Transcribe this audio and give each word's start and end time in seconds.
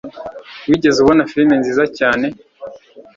Wigeze 0.69 0.97
ubona 0.99 1.23
firime 1.31 1.55
nziza 1.61 1.83
cyane? 1.97 2.25